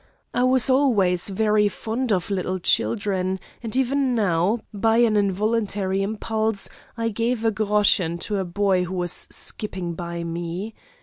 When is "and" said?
3.61-3.75